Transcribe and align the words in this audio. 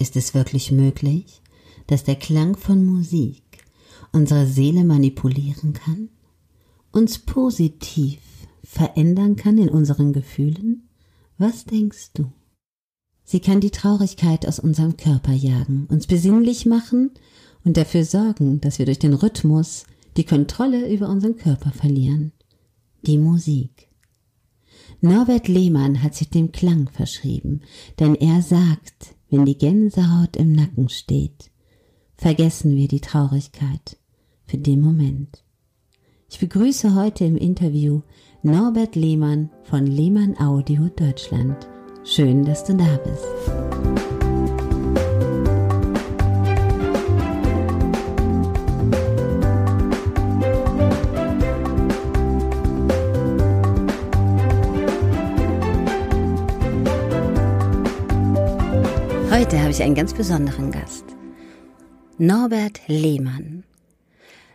Ist 0.00 0.16
es 0.16 0.32
wirklich 0.32 0.72
möglich, 0.72 1.42
dass 1.86 2.04
der 2.04 2.16
Klang 2.16 2.56
von 2.56 2.86
Musik 2.86 3.42
unsere 4.12 4.46
Seele 4.46 4.82
manipulieren 4.82 5.74
kann, 5.74 6.08
uns 6.90 7.18
positiv 7.18 8.18
verändern 8.64 9.36
kann 9.36 9.58
in 9.58 9.68
unseren 9.68 10.14
Gefühlen? 10.14 10.88
Was 11.36 11.66
denkst 11.66 12.12
du? 12.14 12.32
Sie 13.24 13.40
kann 13.40 13.60
die 13.60 13.70
Traurigkeit 13.70 14.48
aus 14.48 14.58
unserem 14.58 14.96
Körper 14.96 15.32
jagen, 15.32 15.86
uns 15.90 16.06
besinnlich 16.06 16.64
machen 16.64 17.10
und 17.62 17.76
dafür 17.76 18.06
sorgen, 18.06 18.58
dass 18.62 18.78
wir 18.78 18.86
durch 18.86 19.00
den 19.00 19.12
Rhythmus 19.12 19.84
die 20.16 20.24
Kontrolle 20.24 20.90
über 20.90 21.10
unseren 21.10 21.36
Körper 21.36 21.72
verlieren. 21.72 22.32
Die 23.02 23.18
Musik. 23.18 23.90
Norbert 25.02 25.46
Lehmann 25.46 26.02
hat 26.02 26.14
sich 26.14 26.30
dem 26.30 26.52
Klang 26.52 26.88
verschrieben, 26.88 27.60
denn 27.98 28.14
er 28.14 28.40
sagt, 28.40 29.14
wenn 29.30 29.46
die 29.46 29.56
Gänsehaut 29.56 30.36
im 30.36 30.52
Nacken 30.52 30.88
steht, 30.88 31.50
vergessen 32.16 32.76
wir 32.76 32.88
die 32.88 33.00
Traurigkeit 33.00 33.96
für 34.46 34.58
den 34.58 34.80
Moment. 34.80 35.44
Ich 36.28 36.38
begrüße 36.38 36.94
heute 36.94 37.24
im 37.24 37.36
Interview 37.36 38.02
Norbert 38.42 38.96
Lehmann 38.96 39.50
von 39.64 39.86
Lehmann 39.86 40.36
Audio 40.38 40.88
Deutschland. 40.88 41.68
Schön, 42.04 42.44
dass 42.44 42.64
du 42.64 42.76
da 42.76 42.98
bist. 43.04 43.59
Heute 59.30 59.60
habe 59.60 59.70
ich 59.70 59.80
einen 59.80 59.94
ganz 59.94 60.12
besonderen 60.12 60.72
Gast. 60.72 61.04
Norbert 62.18 62.80
Lehmann. 62.88 63.62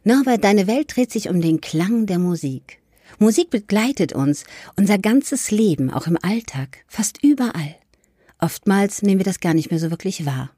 Norbert, 0.03 0.43
deine 0.43 0.67
Welt 0.67 0.93
dreht 0.93 1.13
sich 1.13 1.29
um 1.29 1.39
den 1.39 1.61
Klang 1.61 2.07
der 2.07 2.19
Musik. 2.19 2.79
Musik 3.17 3.49
begleitet 3.51 4.11
uns 4.11 4.43
unser 4.75 4.97
ganzes 4.97 5.49
Leben, 5.49 5.91
auch 5.91 6.07
im 6.07 6.17
Alltag, 6.21 6.79
fast 6.89 7.23
überall. 7.23 7.77
Oftmals 8.37 9.01
nehmen 9.01 9.19
wir 9.19 9.23
das 9.23 9.39
gar 9.39 9.53
nicht 9.53 9.71
mehr 9.71 9.79
so 9.79 9.91
wirklich 9.91 10.25
wahr. 10.25 10.51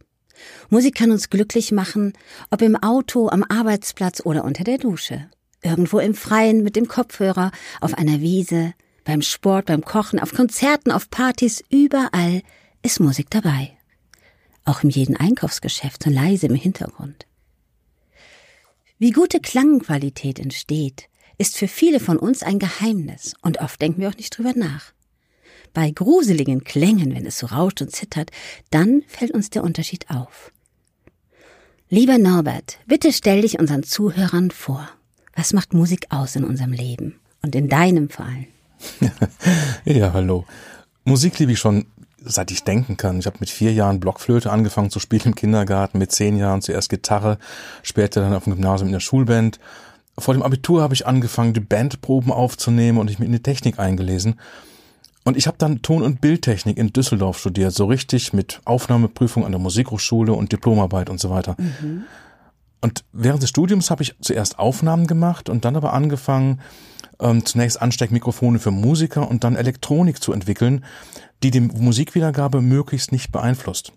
Musik 0.72 0.96
kann 0.96 1.12
uns 1.12 1.30
glücklich 1.30 1.72
machen, 1.72 2.14
ob 2.50 2.64
im 2.64 2.76
Auto, 2.76 3.30
am 3.30 3.44
Arbeitsplatz 3.48 4.26
oder 4.26 4.46
unter 4.46 4.64
der 4.64 4.80
Dusche. 4.80 5.30
Irgendwo 5.62 6.00
im 6.00 6.16
Freien 6.16 6.64
mit 6.64 6.76
dem 6.76 6.88
Kopfhörer, 6.88 7.52
auf 7.82 7.94
einer 7.94 8.20
Wiese, 8.22 8.74
beim 9.06 9.22
Sport, 9.22 9.68
beim 9.68 9.86
Kochen, 9.86 10.20
auf 10.20 10.34
Konzerten, 10.34 10.92
auf 10.92 11.12
Partys, 11.12 11.64
überall 11.70 12.42
ist 12.82 13.00
Musik 13.00 13.30
dabei 13.30 13.77
auch 14.68 14.84
in 14.84 14.90
jedem 14.90 15.16
Einkaufsgeschäft 15.18 16.04
so 16.04 16.10
leise 16.10 16.48
im 16.48 16.56
Hintergrund. 16.56 17.26
Wie 19.00 19.12
gute 19.12 19.40
Klangqualität 19.40 20.40
entsteht, 20.40 21.10
ist 21.38 21.58
für 21.58 21.68
viele 21.68 22.00
von 22.00 22.18
uns 22.18 22.42
ein 22.42 22.60
Geheimnis 22.60 23.34
und 23.42 23.60
oft 23.60 23.82
denken 23.82 24.02
wir 24.02 24.10
auch 24.10 24.18
nicht 24.18 24.36
drüber 24.36 24.54
nach. 24.56 24.94
Bei 25.74 25.92
gruseligen 25.92 26.64
Klängen, 26.64 27.14
wenn 27.14 27.26
es 27.26 27.38
so 27.38 27.48
rauscht 27.48 27.82
und 27.82 27.92
zittert, 27.92 28.32
dann 28.72 29.04
fällt 29.08 29.32
uns 29.32 29.52
der 29.52 29.64
Unterschied 29.64 30.10
auf. 30.10 30.52
Lieber 31.90 32.18
Norbert, 32.18 32.80
bitte 32.88 33.14
stell 33.14 33.42
dich 33.42 33.60
unseren 33.60 33.84
Zuhörern 33.84 34.52
vor. 34.52 34.90
Was 35.36 35.54
macht 35.54 35.74
Musik 35.74 36.08
aus 36.10 36.36
in 36.36 36.44
unserem 36.44 36.74
Leben 36.74 37.20
und 37.44 37.56
in 37.56 37.70
deinem 37.70 38.10
Fall? 38.10 38.48
ja, 39.86 40.14
hallo. 40.14 40.46
Musik 41.06 41.38
liebe 41.40 41.52
ich 41.52 41.60
schon 41.60 41.86
seit 42.30 42.52
ich 42.52 42.64
denken 42.64 42.98
kann. 42.98 43.20
Ich 43.20 43.26
habe 43.26 43.38
mit 43.40 43.50
vier 43.50 43.74
Jahren 43.74 44.00
Blockflöte 44.00 44.52
angefangen 44.52 44.90
zu 44.90 45.00
spielen 45.00 45.24
im 45.26 45.36
Kindergarten, 45.36 45.98
mit 45.98 46.12
zehn 46.12 46.38
Jahren 46.38 46.62
zuerst 46.62 46.90
Gitarre, 46.90 47.38
später 47.84 48.22
dann 48.22 48.34
auf 48.34 48.46
dem 48.46 48.54
Gymnasium 48.54 48.88
in 48.88 48.94
der 48.94 49.00
Schulband. 49.00 49.60
Vor 50.18 50.34
dem 50.34 50.44
Abitur 50.44 50.82
habe 50.82 50.94
ich 50.94 51.06
angefangen, 51.06 51.54
die 51.54 51.60
Bandproben 51.60 52.32
aufzunehmen 52.32 52.98
und 52.98 53.10
ich 53.10 53.20
mich 53.20 53.28
in 53.28 53.34
die 53.34 53.44
Technik 53.44 53.80
eingelesen. 53.80 54.40
Und 55.24 55.36
ich 55.36 55.46
habe 55.46 55.58
dann 55.58 55.82
Ton- 55.82 56.04
und 56.04 56.22
Bildtechnik 56.22 56.78
in 56.78 56.94
Düsseldorf 56.94 57.38
studiert, 57.38 57.74
so 57.74 57.86
richtig 57.86 58.32
mit 58.32 58.62
Aufnahmeprüfung 58.64 59.46
an 59.46 59.52
der 59.52 59.60
Musikhochschule 59.60 60.32
und 60.32 60.54
Diplomarbeit 60.54 61.10
und 61.10 61.20
so 61.20 61.30
weiter. 61.30 61.56
Mhm. 61.60 62.06
Und 62.82 63.04
während 63.12 63.42
des 63.42 63.50
Studiums 63.50 63.90
habe 63.90 64.04
ich 64.04 64.16
zuerst 64.22 64.60
Aufnahmen 64.60 65.08
gemacht 65.08 65.50
und 65.50 65.66
dann 65.66 65.76
aber 65.76 65.94
angefangen, 65.94 66.62
ähm, 67.20 67.46
zunächst 67.46 67.82
Ansteckmikrofone 67.82 68.60
für 68.60 68.72
Musiker 68.72 69.28
und 69.28 69.44
dann 69.44 69.56
Elektronik 69.56 70.22
zu 70.22 70.34
entwickeln, 70.34 70.86
die 71.44 71.52
die 71.52 71.62
Musikwiedergabe 71.62 72.62
möglichst 72.62 73.12
nicht 73.12 73.32
beeinflusst. 73.32 73.94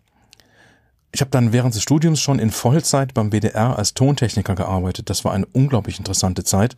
Ich 1.12 1.20
habe 1.20 1.30
dann 1.30 1.52
während 1.52 1.74
des 1.74 1.82
Studiums 1.82 2.20
schon 2.20 2.38
in 2.38 2.50
Vollzeit 2.50 3.14
beim 3.14 3.32
WDR 3.32 3.76
als 3.76 3.94
Tontechniker 3.94 4.54
gearbeitet. 4.54 5.10
Das 5.10 5.24
war 5.24 5.32
eine 5.32 5.46
unglaublich 5.46 5.98
interessante 5.98 6.44
Zeit. 6.44 6.76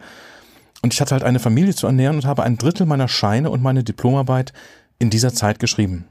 Und 0.81 0.95
ich 0.95 1.01
hatte 1.01 1.13
halt 1.13 1.23
eine 1.23 1.39
Familie 1.39 1.75
zu 1.75 1.87
ernähren 1.87 2.17
und 2.17 2.25
habe 2.25 2.43
ein 2.43 2.59
Drittel 2.59 2.87
meiner 2.87 3.09
Scheine 3.09 3.51
und 3.51 3.63
meine 3.63 3.85
Diplomarbeit 3.85 4.53
in 4.99 5.11
dieser 5.11 5.35
Zeit 5.35 5.59
geschrieben. 5.59 6.07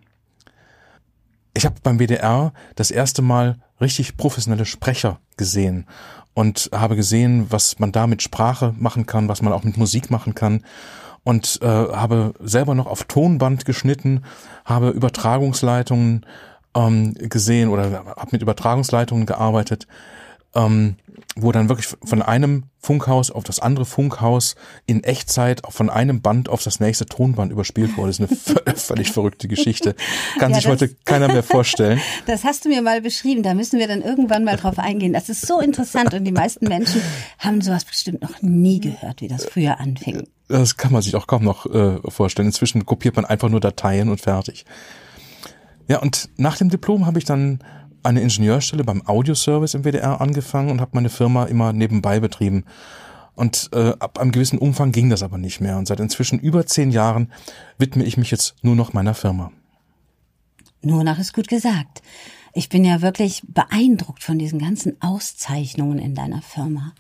Ich 1.53 1.66
habe 1.66 1.75
beim 1.84 2.00
WDR 2.00 2.53
das 2.75 2.91
erste 2.91 3.22
Mal 3.22 3.57
richtig 3.81 4.18
professionelle 4.18 4.66
Sprecher 4.66 5.19
gesehen 5.38 5.88
und 6.34 6.69
habe 6.74 6.96
gesehen, 6.96 7.47
was 7.50 7.80
man 7.80 7.92
da 7.92 8.08
mit 8.08 8.22
Sprache 8.22 8.74
machen 8.78 9.06
kann, 9.06 9.28
was 9.28 9.42
man 9.42 9.53
auch 9.53 9.64
mit 9.64 9.78
Musik 9.78 10.09
machen 10.09 10.36
kann 10.36 10.64
und 11.24 11.59
äh, 11.62 11.68
habe 11.68 12.34
selber 12.40 12.75
noch 12.75 12.88
auf 12.88 13.03
Tonband 13.03 13.66
geschnitten, 13.66 14.24
habe 14.66 14.90
Übertragungsleitungen 14.90 16.25
ähm, 16.75 17.14
gesehen 17.16 17.69
oder 17.69 18.06
habe 18.16 18.30
mit 18.31 18.42
Übertragungsleitungen 18.42 19.25
gearbeitet, 19.25 19.88
ähm, 20.56 20.95
wo 21.35 21.51
dann 21.51 21.69
wirklich 21.69 21.88
von 22.03 22.22
einem 22.22 22.63
Funkhaus 22.78 23.31
auf 23.31 23.44
das 23.44 23.59
andere 23.59 23.85
Funkhaus 23.85 24.56
in 24.85 25.03
Echtzeit 25.03 25.62
von 25.69 25.89
einem 25.89 26.22
Band 26.22 26.50
auf 26.50 26.63
das 26.63 26.79
nächste 26.79 27.06
Tonband 27.06 27.51
überspielt 27.51 27.95
wurde. 27.95 28.07
Das 28.07 28.19
ist 28.19 28.57
eine 28.67 28.75
völlig 28.75 29.12
verrückte 29.12 29.47
Geschichte. 29.47 29.95
Kann 30.39 30.51
ja, 30.51 30.57
sich 30.57 30.67
heute 30.67 30.89
keiner 31.06 31.28
mehr 31.28 31.44
vorstellen. 31.44 32.01
Das 32.25 32.44
hast 32.44 32.66
du 32.66 32.69
mir 32.69 32.81
mal 32.81 33.01
beschrieben. 33.01 33.44
Da 33.44 33.53
müssen 33.53 33.79
wir 33.79 33.88
dann 33.88 34.01
irgendwann 34.01 34.44
mal 34.44 34.57
drauf 34.57 34.78
eingehen. 34.79 35.13
Das 35.13 35.29
ist 35.29 35.45
so 35.45 35.59
interessant 35.59 36.13
und 36.13 36.23
die 36.23 36.31
meisten 36.31 36.68
Menschen 36.68 37.01
haben 37.39 37.62
sowas 37.62 37.85
bestimmt 37.85 38.22
noch 38.22 38.41
nie 38.41 38.79
gehört, 38.79 39.22
wie 39.22 39.28
das 39.28 39.45
früher 39.45 39.79
anfing. 39.79 40.28
Das 40.47 40.78
kann 40.78 40.91
man 40.91 41.01
sich 41.01 41.16
auch 41.16 41.28
kaum 41.28 41.44
noch 41.44 41.66
äh, 41.66 42.00
vorstellen. 42.09 42.47
Inzwischen 42.47 42.85
kopiert 42.85 43.16
man 43.16 43.25
einfach 43.25 43.50
nur 43.50 43.59
Dateien 43.59 44.09
und 44.09 44.22
fertig. 44.22 44.66
Ja, 45.88 46.00
und 46.00 46.29
nach 46.38 46.57
dem 46.57 46.69
Diplom 46.69 47.06
habe 47.06 47.19
ich 47.19 47.25
dann 47.25 47.59
eine 48.03 48.22
Ingenieurstelle 48.22 48.84
beim 48.84 49.06
Audioservice 49.06 49.73
im 49.73 49.84
WDR 49.84 50.22
angefangen 50.22 50.72
und 50.72 50.81
habe 50.81 50.91
meine 50.94 51.09
Firma 51.09 51.45
immer 51.45 51.73
nebenbei 51.73 52.19
betrieben. 52.19 52.66
Und 53.35 53.69
äh, 53.73 53.94
ab 54.00 54.19
einem 54.19 54.31
gewissen 54.31 54.59
Umfang 54.59 54.91
ging 54.91 55.09
das 55.09 55.23
aber 55.23 55.38
nicht 55.38 55.62
mehr. 55.62 55.78
Und 55.78 55.88
seit 55.88 56.00
inzwischen 56.00 56.39
über 56.39 56.66
zehn 56.66 56.91
Jahren 56.91 57.31
widme 57.78 58.03
ich 58.03 58.17
mich 58.17 58.31
jetzt 58.31 58.56
nur 58.62 58.75
noch 58.75 58.94
meiner 58.94 59.13
Firma. 59.13 59.51
Nur 60.81 61.03
noch 61.03 61.19
ist 61.19 61.34
gut 61.34 61.47
gesagt. 61.47 62.01
Ich 62.53 62.67
bin 62.67 62.84
ja 62.84 63.01
wirklich 63.01 63.44
beeindruckt 63.47 64.23
von 64.23 64.38
diesen 64.38 64.59
ganzen 64.59 65.01
Auszeichnungen 65.01 66.00
in 66.00 66.16
deiner 66.16 66.41
Firma. 66.41 66.94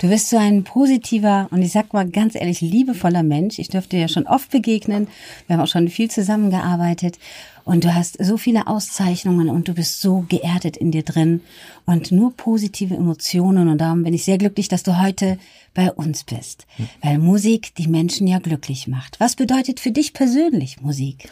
Du 0.00 0.08
bist 0.08 0.30
so 0.30 0.36
ein 0.36 0.64
positiver 0.64 1.46
und 1.52 1.62
ich 1.62 1.70
sag 1.70 1.92
mal 1.92 2.08
ganz 2.08 2.34
ehrlich 2.34 2.60
liebevoller 2.60 3.22
Mensch. 3.22 3.60
Ich 3.60 3.68
dürfte 3.68 3.96
ja 3.96 4.08
schon 4.08 4.26
oft 4.26 4.50
begegnen. 4.50 5.06
Wir 5.46 5.56
haben 5.56 5.62
auch 5.62 5.68
schon 5.68 5.88
viel 5.88 6.10
zusammengearbeitet 6.10 7.18
und 7.64 7.84
du 7.84 7.94
hast 7.94 8.16
so 8.24 8.36
viele 8.36 8.66
Auszeichnungen 8.66 9.48
und 9.48 9.68
du 9.68 9.74
bist 9.74 10.00
so 10.00 10.24
geerdet 10.28 10.76
in 10.76 10.90
dir 10.90 11.04
drin 11.04 11.40
und 11.84 12.10
nur 12.10 12.36
positive 12.36 12.94
Emotionen 12.94 13.68
und 13.68 13.78
darum 13.78 14.02
bin 14.02 14.14
ich 14.14 14.24
sehr 14.24 14.38
glücklich, 14.38 14.68
dass 14.68 14.82
du 14.82 15.00
heute 15.00 15.38
bei 15.74 15.92
uns 15.92 16.24
bist, 16.24 16.66
weil 17.02 17.18
Musik 17.18 17.74
die 17.76 17.88
Menschen 17.88 18.26
ja 18.26 18.38
glücklich 18.38 18.88
macht. 18.88 19.20
Was 19.20 19.36
bedeutet 19.36 19.78
für 19.78 19.92
dich 19.92 20.14
persönlich 20.14 20.80
Musik? 20.80 21.28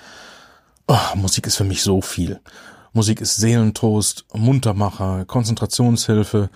Oh, 0.86 1.16
Musik 1.16 1.46
ist 1.46 1.56
für 1.56 1.64
mich 1.64 1.82
so 1.82 2.00
viel. 2.00 2.40
Musik 2.94 3.20
ist 3.20 3.36
Seelentrost, 3.36 4.24
Muntermacher, 4.32 5.24
Konzentrationshilfe, 5.26 6.48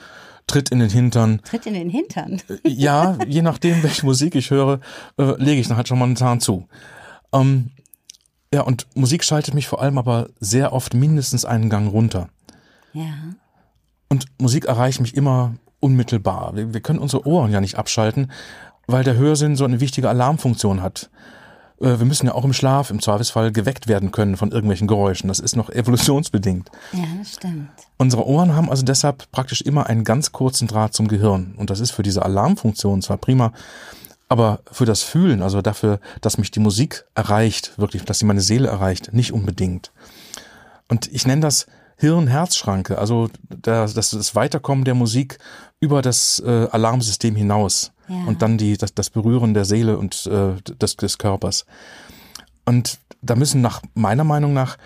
Tritt 0.47 0.71
in 0.71 0.79
den 0.79 0.89
Hintern. 0.89 1.41
Tritt 1.45 1.67
in 1.67 1.75
den 1.75 1.91
Hintern? 1.91 2.41
Äh, 2.49 2.69
ja, 2.69 3.19
je 3.27 3.43
nachdem, 3.43 3.83
welche 3.83 4.07
Musik 4.07 4.35
ich 4.35 4.51
höre, 4.51 4.81
äh, 5.19 5.35
lege 5.37 5.61
ich 5.61 5.69
dann 5.69 5.77
halt 5.77 5.89
schon 5.89 5.99
mal 5.99 6.07
einen 6.07 6.17
Zahn 6.17 6.41
zu. 6.41 6.67
Ähm, 7.33 7.71
ja, 8.53 8.62
und 8.62 8.87
Musik 8.95 9.25
schaltet 9.25 9.53
mich 9.53 9.69
vor 9.69 9.83
allem 9.83 9.99
aber 9.99 10.31
sehr 10.41 10.73
oft 10.73 10.95
mindestens 10.95 11.45
einen 11.45 11.69
Gang 11.69 11.93
runter. 11.93 12.29
Ja. 12.95 13.12
Und 14.09 14.27
Musik 14.39 14.65
erreicht 14.65 15.01
mich 15.01 15.15
immer 15.15 15.55
unmittelbar. 15.81 16.57
Wir, 16.57 16.73
wir 16.73 16.81
können 16.81 16.99
unsere 16.99 17.27
Ohren 17.27 17.53
ja 17.53 17.61
nicht 17.61 17.77
abschalten, 17.77 18.33
weil 18.87 19.05
der 19.05 19.17
Hörsinn 19.17 19.55
so 19.55 19.65
eine 19.65 19.81
wichtige 19.81 20.09
Alarmfunktion 20.09 20.83
hat. 20.83 21.11
Äh, 21.81 21.99
wir 21.99 22.07
müssen 22.07 22.27
ja 22.27 22.35
auch 22.35 22.45
im 22.45 22.53
Schlaf 22.53 22.91
im 22.91 23.01
Zweifelsfall 23.01 23.53
geweckt 23.53 23.89
werden 23.89 24.13
können 24.13 24.37
von 24.37 24.51
irgendwelchen 24.51 24.89
Geräuschen. 24.89 25.29
Das 25.29 25.41
ist 25.41 25.57
noch 25.57 25.71
evolutionsbedingt. 25.75 26.71
Ja, 26.93 27.05
das 27.19 27.35
stimmt. 27.35 27.71
Unsere 27.97 28.27
Ohren 28.27 28.55
haben 28.55 28.71
also 28.71 28.85
deshalb 28.85 29.31
praktisch 29.33 29.61
immer 29.63 29.87
einen 29.87 30.05
ganz 30.05 30.33
kurzen 30.33 30.69
Draht 30.69 30.95
zum 30.95 31.09
Gehirn. 31.09 31.55
Und 31.57 31.71
das 31.71 31.81
ist 31.81 31.91
für 31.91 32.03
diese 32.03 32.25
Alarmfunktion 32.25 33.03
zwar 33.03 33.17
prima, 33.17 33.53
aber 34.29 34.61
für 34.71 34.85
das 34.85 35.03
Fühlen, 35.03 35.43
also 35.43 35.63
dafür, 35.63 36.01
dass 36.21 36.39
mich 36.39 36.51
die 36.51 36.61
Musik 36.61 37.07
erreicht, 37.15 37.79
wirklich, 37.79 38.05
dass 38.05 38.19
sie 38.19 38.27
meine 38.27 38.43
Seele 38.43 38.69
erreicht, 38.69 39.13
nicht 39.13 39.33
unbedingt. 39.33 39.91
Und 40.89 41.11
ich 41.13 41.27
nenne 41.27 41.41
das 41.41 41.67
Hirn-Herz-Schranke, 41.97 42.99
also 42.99 43.29
das, 43.49 43.95
das 43.95 44.35
Weiterkommen 44.35 44.85
der 44.85 44.95
Musik 44.95 45.39
über 45.81 46.03
das 46.03 46.41
äh, 46.45 46.69
Alarmsystem 46.71 47.35
hinaus 47.35 47.93
ja. 48.09 48.25
und 48.27 48.43
dann 48.43 48.59
die, 48.59 48.77
das, 48.77 48.95
das 48.95 49.11
Berühren 49.11 49.55
der 49.55 49.65
Seele 49.65 49.99
und 49.99 50.27
äh, 50.27 50.55
des, 50.81 50.97
des 50.97 51.19
Körpers. 51.19 51.67
Und 52.65 52.99
da 53.23 53.35
müssen 53.37 53.61
nach 53.61 53.83
meiner 53.95 54.25
Meinung 54.25 54.53
nach 54.53 54.77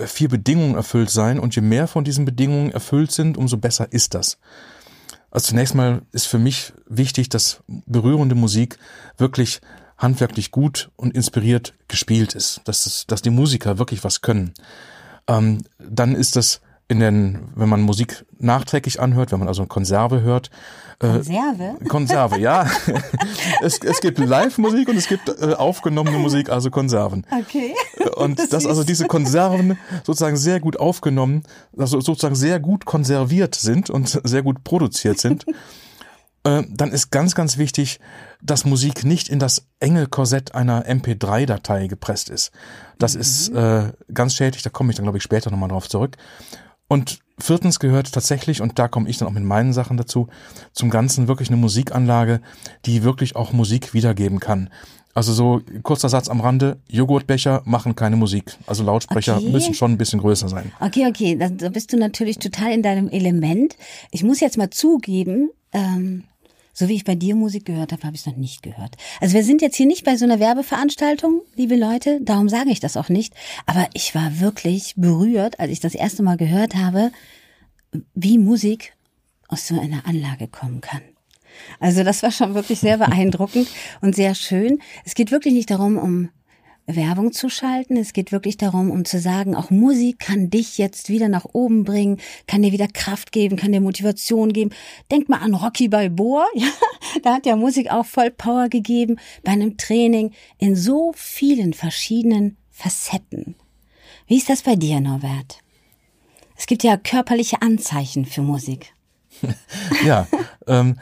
vier 0.00 0.28
Bedingungen 0.28 0.74
erfüllt 0.74 1.10
sein 1.10 1.38
und 1.38 1.54
je 1.54 1.62
mehr 1.62 1.86
von 1.86 2.04
diesen 2.04 2.24
Bedingungen 2.24 2.70
erfüllt 2.70 3.12
sind, 3.12 3.36
umso 3.36 3.56
besser 3.56 3.92
ist 3.92 4.14
das. 4.14 4.38
Also 5.30 5.48
zunächst 5.48 5.74
mal 5.74 6.02
ist 6.12 6.26
für 6.26 6.38
mich 6.38 6.72
wichtig, 6.86 7.28
dass 7.28 7.62
berührende 7.66 8.34
Musik 8.34 8.78
wirklich 9.16 9.60
handwerklich 9.98 10.50
gut 10.50 10.90
und 10.96 11.14
inspiriert 11.14 11.74
gespielt 11.88 12.34
ist, 12.34 12.60
dass, 12.64 13.04
dass 13.06 13.22
die 13.22 13.30
Musiker 13.30 13.78
wirklich 13.78 14.04
was 14.04 14.20
können. 14.20 14.54
Ähm, 15.26 15.62
dann 15.78 16.14
ist 16.14 16.36
das 16.36 16.60
in 16.94 17.00
den, 17.00 17.38
wenn 17.56 17.68
man 17.68 17.82
Musik 17.82 18.24
nachträglich 18.38 19.00
anhört, 19.00 19.32
wenn 19.32 19.40
man 19.40 19.48
also 19.48 19.62
eine 19.62 19.68
Konserve 19.68 20.22
hört. 20.22 20.50
Konserve? 21.00 21.76
Äh, 21.80 21.84
Konserve, 21.88 22.38
ja. 22.40 22.66
es, 23.62 23.78
es 23.78 24.00
gibt 24.00 24.18
Live-Musik 24.18 24.88
und 24.88 24.96
es 24.96 25.08
gibt 25.08 25.28
äh, 25.28 25.54
aufgenommene 25.54 26.18
Musik, 26.18 26.50
also 26.50 26.70
Konserven. 26.70 27.26
Okay. 27.30 27.74
Und 28.14 28.38
das 28.38 28.48
dass 28.50 28.66
also 28.66 28.84
diese 28.92 29.06
Konserven 29.06 29.76
sozusagen 30.04 30.36
sehr 30.36 30.60
gut 30.60 30.78
aufgenommen, 30.78 31.42
also 31.76 32.00
sozusagen 32.00 32.36
sehr 32.36 32.60
gut 32.60 32.84
konserviert 32.84 33.56
sind 33.56 33.90
und 33.90 34.20
sehr 34.22 34.42
gut 34.42 34.62
produziert 34.62 35.18
sind. 35.18 35.44
Äh, 36.44 36.62
dann 36.68 36.92
ist 36.92 37.10
ganz, 37.10 37.34
ganz 37.34 37.58
wichtig, 37.58 37.98
dass 38.40 38.64
Musik 38.64 39.04
nicht 39.04 39.28
in 39.28 39.40
das 39.40 39.66
enge 39.80 40.06
Korsett 40.06 40.54
einer 40.54 40.86
MP3-Datei 40.86 41.88
gepresst 41.88 42.28
ist. 42.28 42.52
Das 42.98 43.14
mhm. 43.14 43.20
ist 43.20 43.48
äh, 43.48 43.92
ganz 44.12 44.34
schädlich, 44.34 44.62
da 44.62 44.70
komme 44.70 44.90
ich 44.90 44.96
dann, 44.96 45.04
glaube 45.04 45.18
ich, 45.18 45.24
später 45.24 45.50
nochmal 45.50 45.70
drauf 45.70 45.88
zurück. 45.88 46.16
Und 46.88 47.20
viertens 47.38 47.78
gehört 47.78 48.12
tatsächlich, 48.12 48.60
und 48.60 48.78
da 48.78 48.88
komme 48.88 49.08
ich 49.08 49.18
dann 49.18 49.28
auch 49.28 49.32
mit 49.32 49.44
meinen 49.44 49.72
Sachen 49.72 49.96
dazu, 49.96 50.28
zum 50.72 50.90
Ganzen 50.90 51.28
wirklich 51.28 51.48
eine 51.48 51.56
Musikanlage, 51.56 52.40
die 52.84 53.02
wirklich 53.02 53.36
auch 53.36 53.52
Musik 53.52 53.94
wiedergeben 53.94 54.40
kann. 54.40 54.70
Also 55.14 55.32
so 55.32 55.60
kurzer 55.84 56.08
Satz 56.08 56.28
am 56.28 56.40
Rande, 56.40 56.78
Joghurtbecher 56.88 57.62
machen 57.64 57.94
keine 57.94 58.16
Musik. 58.16 58.56
Also 58.66 58.82
Lautsprecher 58.82 59.36
okay. 59.36 59.50
müssen 59.50 59.72
schon 59.72 59.92
ein 59.92 59.98
bisschen 59.98 60.20
größer 60.20 60.48
sein. 60.48 60.72
Okay, 60.80 61.06
okay, 61.08 61.36
da 61.36 61.68
bist 61.68 61.92
du 61.92 61.96
natürlich 61.96 62.40
total 62.40 62.72
in 62.72 62.82
deinem 62.82 63.08
Element. 63.08 63.76
Ich 64.10 64.24
muss 64.24 64.40
jetzt 64.40 64.58
mal 64.58 64.70
zugeben, 64.70 65.50
ähm, 65.72 66.24
so 66.74 66.88
wie 66.88 66.94
ich 66.94 67.04
bei 67.04 67.14
dir 67.14 67.34
Musik 67.36 67.64
gehört 67.64 67.92
habe, 67.92 68.02
habe 68.02 68.14
ich 68.14 68.20
es 68.20 68.26
noch 68.26 68.36
nicht 68.36 68.62
gehört. 68.62 68.96
Also 69.20 69.34
wir 69.34 69.44
sind 69.44 69.62
jetzt 69.62 69.76
hier 69.76 69.86
nicht 69.86 70.04
bei 70.04 70.16
so 70.16 70.24
einer 70.24 70.40
Werbeveranstaltung, 70.40 71.42
liebe 71.54 71.76
Leute, 71.76 72.20
darum 72.20 72.48
sage 72.48 72.70
ich 72.70 72.80
das 72.80 72.96
auch 72.96 73.08
nicht. 73.08 73.32
Aber 73.64 73.88
ich 73.94 74.14
war 74.14 74.40
wirklich 74.40 74.94
berührt, 74.96 75.60
als 75.60 75.70
ich 75.70 75.80
das 75.80 75.94
erste 75.94 76.22
Mal 76.22 76.36
gehört 76.36 76.74
habe, 76.74 77.12
wie 78.14 78.38
Musik 78.38 78.92
aus 79.48 79.68
so 79.68 79.80
einer 79.80 80.06
Anlage 80.06 80.48
kommen 80.48 80.80
kann. 80.80 81.00
Also 81.78 82.02
das 82.02 82.22
war 82.24 82.32
schon 82.32 82.54
wirklich 82.54 82.80
sehr 82.80 82.98
beeindruckend 82.98 83.68
und 84.00 84.16
sehr 84.16 84.34
schön. 84.34 84.80
Es 85.04 85.14
geht 85.14 85.30
wirklich 85.30 85.54
nicht 85.54 85.70
darum, 85.70 85.96
um 85.96 86.30
Werbung 86.86 87.32
zu 87.32 87.48
schalten. 87.48 87.96
Es 87.96 88.12
geht 88.12 88.32
wirklich 88.32 88.56
darum, 88.56 88.90
um 88.90 89.04
zu 89.04 89.18
sagen, 89.18 89.54
auch 89.54 89.70
Musik 89.70 90.18
kann 90.18 90.50
dich 90.50 90.78
jetzt 90.78 91.08
wieder 91.08 91.28
nach 91.28 91.46
oben 91.52 91.84
bringen, 91.84 92.18
kann 92.46 92.62
dir 92.62 92.72
wieder 92.72 92.88
Kraft 92.88 93.32
geben, 93.32 93.56
kann 93.56 93.72
dir 93.72 93.80
Motivation 93.80 94.52
geben. 94.52 94.70
Denk 95.10 95.28
mal 95.28 95.38
an 95.38 95.54
Rocky 95.54 95.88
Balboa, 95.88 96.46
ja, 96.54 96.68
da 97.22 97.34
hat 97.34 97.46
ja 97.46 97.56
Musik 97.56 97.90
auch 97.90 98.06
voll 98.06 98.30
Power 98.30 98.68
gegeben 98.68 99.16
bei 99.42 99.52
einem 99.52 99.76
Training 99.76 100.32
in 100.58 100.76
so 100.76 101.12
vielen 101.16 101.72
verschiedenen 101.72 102.56
Facetten. 102.70 103.54
Wie 104.26 104.36
ist 104.36 104.48
das 104.48 104.62
bei 104.62 104.76
dir, 104.76 105.00
Norbert? 105.00 105.60
Es 106.56 106.66
gibt 106.66 106.82
ja 106.82 106.96
körperliche 106.96 107.62
Anzeichen 107.62 108.24
für 108.24 108.42
Musik. 108.42 108.92
ja, 110.04 110.26
ähm, 110.66 110.98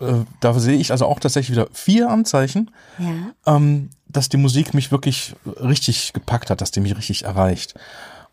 äh, 0.00 0.24
da 0.40 0.58
sehe 0.58 0.76
ich 0.76 0.90
also 0.90 1.06
auch 1.06 1.20
tatsächlich 1.20 1.56
wieder 1.56 1.68
vier 1.72 2.10
Anzeichen. 2.10 2.70
Ja. 2.98 3.56
Ähm, 3.56 3.90
dass 4.08 4.28
die 4.28 4.36
Musik 4.36 4.74
mich 4.74 4.90
wirklich 4.90 5.34
richtig 5.44 6.12
gepackt 6.12 6.50
hat, 6.50 6.60
dass 6.60 6.70
die 6.70 6.80
mich 6.80 6.96
richtig 6.96 7.24
erreicht. 7.24 7.74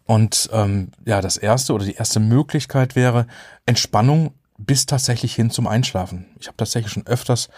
Und 0.06 0.50
ähm, 0.54 0.90
ja, 1.06 1.22
das 1.22 1.38
erste 1.38 1.74
oder 1.74 1.86
die 1.86 1.96
erste 1.96 2.20
Möglichkeit 2.20 2.96
wäre 2.96 3.28
Entspannung 3.66 4.34
bis 4.58 4.86
tatsächlich 4.86 5.36
hin 5.36 5.50
zum 5.50 5.68
Einschlafen. 5.68 6.26
Ich 6.40 6.48
habe 6.48 6.58
tatsächlich 6.58 6.94
schon 6.94 7.08
öfters 7.08 7.50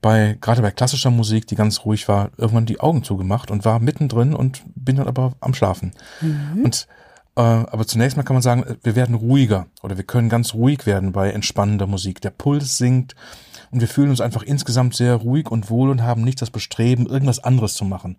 bei 0.00 0.38
gerade 0.40 0.62
bei 0.62 0.70
klassischer 0.70 1.10
Musik, 1.10 1.46
die 1.46 1.56
ganz 1.56 1.84
ruhig 1.84 2.08
war, 2.08 2.30
irgendwann 2.36 2.66
die 2.66 2.80
Augen 2.80 3.02
zugemacht 3.02 3.50
und 3.50 3.64
war 3.64 3.80
mittendrin 3.80 4.34
und 4.34 4.62
bin 4.76 4.96
dann 4.96 5.08
aber 5.08 5.32
am 5.40 5.54
Schlafen. 5.54 5.92
Mhm. 6.20 6.64
Und 6.64 6.86
äh, 7.36 7.40
aber 7.40 7.86
zunächst 7.86 8.16
mal 8.16 8.22
kann 8.22 8.34
man 8.34 8.42
sagen, 8.42 8.64
wir 8.82 8.96
werden 8.96 9.16
ruhiger 9.16 9.66
oder 9.82 9.96
wir 9.96 10.04
können 10.04 10.28
ganz 10.28 10.54
ruhig 10.54 10.86
werden 10.86 11.12
bei 11.12 11.30
entspannender 11.30 11.86
Musik. 11.86 12.20
Der 12.20 12.30
Puls 12.30 12.78
sinkt, 12.78 13.16
und 13.70 13.80
wir 13.80 13.88
fühlen 13.88 14.10
uns 14.10 14.20
einfach 14.20 14.42
insgesamt 14.42 14.94
sehr 14.94 15.14
ruhig 15.14 15.50
und 15.50 15.70
wohl 15.70 15.90
und 15.90 16.02
haben 16.02 16.22
nicht 16.22 16.40
das 16.40 16.50
Bestreben, 16.50 17.06
irgendwas 17.06 17.42
anderes 17.42 17.74
zu 17.74 17.84
machen. 17.84 18.16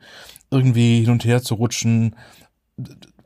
Irgendwie 0.51 1.01
hin 1.01 1.11
und 1.11 1.25
her 1.25 1.41
zu 1.41 1.55
rutschen, 1.55 2.15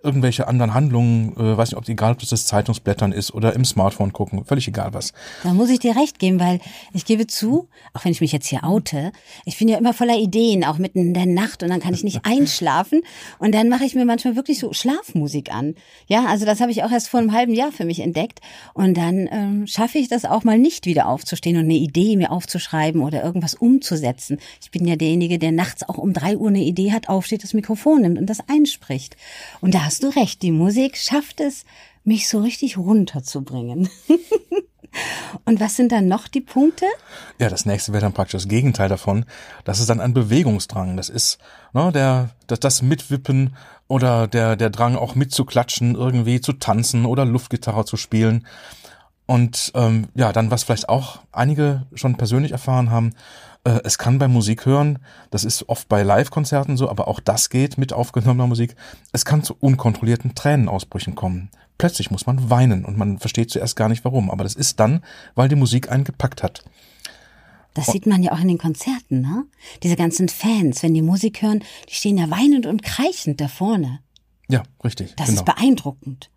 irgendwelche 0.03 0.47
anderen 0.47 0.73
Handlungen, 0.73 1.35
äh, 1.37 1.57
weiß 1.57 1.71
nicht, 1.71 1.77
ob 1.77 1.87
egal, 1.87 2.11
ob 2.11 2.19
das 2.19 2.29
das 2.29 2.45
Zeitungsblättern 2.45 3.13
ist 3.13 3.33
oder 3.33 3.53
im 3.53 3.63
Smartphone 3.63 4.11
gucken, 4.11 4.43
völlig 4.45 4.67
egal 4.67 4.93
was. 4.93 5.13
Da 5.43 5.53
muss 5.53 5.69
ich 5.69 5.79
dir 5.79 5.95
recht 5.95 6.19
geben, 6.19 6.39
weil 6.39 6.59
ich 6.91 7.05
gebe 7.05 7.25
zu, 7.25 7.69
auch 7.93 8.03
wenn 8.03 8.11
ich 8.11 8.19
mich 8.19 8.33
jetzt 8.33 8.47
hier 8.47 8.63
oute, 8.63 9.13
ich 9.45 9.57
bin 9.57 9.69
ja 9.69 9.77
immer 9.77 9.93
voller 9.93 10.17
Ideen, 10.17 10.65
auch 10.65 10.77
mitten 10.77 10.99
in 10.99 11.13
der 11.13 11.25
Nacht 11.25 11.63
und 11.63 11.69
dann 11.69 11.79
kann 11.79 11.93
ich 11.93 12.03
nicht 12.03 12.21
einschlafen 12.23 13.01
und 13.39 13.55
dann 13.55 13.69
mache 13.69 13.85
ich 13.85 13.95
mir 13.95 14.05
manchmal 14.05 14.35
wirklich 14.35 14.59
so 14.59 14.73
Schlafmusik 14.73 15.53
an. 15.53 15.75
Ja, 16.07 16.25
also 16.25 16.45
das 16.45 16.59
habe 16.59 16.71
ich 16.71 16.83
auch 16.83 16.91
erst 16.91 17.07
vor 17.07 17.21
einem 17.21 17.31
halben 17.31 17.53
Jahr 17.53 17.71
für 17.71 17.85
mich 17.85 18.01
entdeckt 18.01 18.41
und 18.73 18.97
dann 18.97 19.29
ähm, 19.31 19.67
schaffe 19.67 19.99
ich 19.99 20.09
das 20.09 20.25
auch 20.25 20.43
mal 20.43 20.59
nicht 20.59 20.85
wieder 20.85 21.07
aufzustehen 21.07 21.55
und 21.57 21.63
eine 21.63 21.75
Idee 21.75 22.17
mir 22.17 22.31
aufzuschreiben 22.31 23.01
oder 23.01 23.23
irgendwas 23.23 23.53
umzusetzen. 23.53 24.37
Ich 24.61 24.71
bin 24.71 24.85
ja 24.85 24.97
derjenige, 24.97 25.39
der 25.39 25.53
nachts 25.53 25.87
auch 25.87 25.97
um 25.97 26.11
drei 26.11 26.35
Uhr 26.35 26.49
eine 26.49 26.63
Idee 26.63 26.91
hat, 26.91 27.07
aufsteht, 27.07 27.43
das 27.43 27.53
Mikrofon 27.53 28.01
nimmt 28.01 28.19
und 28.19 28.29
das 28.29 28.39
einspricht. 28.49 29.15
Und 29.61 29.73
da 29.73 29.92
hast 29.93 30.01
du 30.01 30.07
recht, 30.07 30.41
die 30.41 30.51
Musik 30.51 30.97
schafft 30.97 31.39
es, 31.39 31.65
mich 32.03 32.27
so 32.27 32.39
richtig 32.39 32.79
runterzubringen. 32.79 33.89
Und 35.45 35.59
was 35.59 35.75
sind 35.75 35.91
dann 35.91 36.07
noch 36.07 36.27
die 36.27 36.41
Punkte? 36.41 36.87
Ja, 37.37 37.47
das 37.47 37.67
nächste 37.67 37.93
wäre 37.93 38.01
dann 38.01 38.13
praktisch 38.13 38.41
das 38.41 38.47
Gegenteil 38.47 38.89
davon. 38.89 39.25
Das 39.65 39.79
ist 39.79 39.91
dann 39.91 40.01
ein 40.01 40.15
Bewegungsdrang. 40.15 40.97
Das 40.97 41.09
ist 41.09 41.37
ne, 41.73 41.91
der, 41.91 42.31
das, 42.47 42.59
das 42.59 42.81
Mitwippen 42.81 43.55
oder 43.87 44.27
der, 44.27 44.55
der 44.55 44.71
Drang 44.71 44.95
auch 44.95 45.13
mitzuklatschen, 45.13 45.93
irgendwie 45.93 46.41
zu 46.41 46.53
tanzen 46.53 47.05
oder 47.05 47.23
Luftgitarre 47.23 47.85
zu 47.85 47.95
spielen. 47.95 48.47
Und 49.25 49.71
ähm, 49.75 50.07
ja, 50.15 50.33
dann, 50.33 50.51
was 50.51 50.63
vielleicht 50.63 50.89
auch 50.89 51.19
einige 51.31 51.85
schon 51.93 52.17
persönlich 52.17 52.51
erfahren 52.51 52.91
haben, 52.91 53.13
äh, 53.63 53.79
es 53.83 53.97
kann 53.97 54.19
bei 54.19 54.27
Musik 54.27 54.65
hören, 54.65 54.99
das 55.31 55.43
ist 55.43 55.69
oft 55.69 55.87
bei 55.87 56.03
Live-Konzerten 56.03 56.75
so, 56.77 56.89
aber 56.89 57.07
auch 57.07 57.19
das 57.19 57.49
geht 57.49 57.77
mit 57.77 57.93
aufgenommener 57.93 58.47
Musik. 58.47 58.75
Es 59.11 59.25
kann 59.25 59.43
zu 59.43 59.55
unkontrollierten 59.59 60.35
Tränenausbrüchen 60.35 61.15
kommen. 61.15 61.49
Plötzlich 61.77 62.11
muss 62.11 62.25
man 62.25 62.49
weinen 62.49 62.85
und 62.85 62.97
man 62.97 63.19
versteht 63.19 63.49
zuerst 63.49 63.75
gar 63.75 63.89
nicht 63.89 64.05
warum, 64.05 64.29
aber 64.29 64.43
das 64.43 64.55
ist 64.55 64.79
dann, 64.79 65.03
weil 65.35 65.49
die 65.49 65.55
Musik 65.55 65.91
einen 65.91 66.03
gepackt 66.03 66.43
hat. 66.43 66.63
Das 67.73 67.87
sieht 67.87 68.05
man 68.05 68.21
ja 68.21 68.31
auch 68.33 68.39
in 68.39 68.47
den 68.47 68.59
Konzerten, 68.59 69.21
ne? 69.21 69.45
Diese 69.81 69.95
ganzen 69.95 70.29
Fans, 70.29 70.83
wenn 70.83 70.93
die 70.93 71.01
Musik 71.01 71.41
hören, 71.41 71.63
die 71.89 71.95
stehen 71.95 72.19
ja 72.19 72.29
weinend 72.29 72.67
und 72.67 72.83
kreichend 72.83 73.41
da 73.41 73.47
vorne. 73.47 73.99
Ja, 74.47 74.61
richtig. 74.83 75.15
Das 75.15 75.27
genau. 75.27 75.39
ist 75.39 75.45
beeindruckend. 75.45 76.29